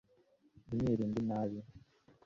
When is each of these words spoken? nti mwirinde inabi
nti 0.65 0.73
mwirinde 0.79 1.17
inabi 1.23 1.59